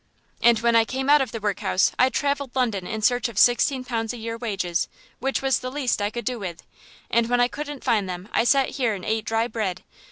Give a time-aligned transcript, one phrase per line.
[0.41, 3.83] "And when I came out of the workhouse I travelled London in search of sixteen
[3.83, 4.87] pounds a year wages,
[5.19, 6.63] which was the least I could do with,
[7.11, 9.83] and when I didn't find them I sat here and ate dry bread.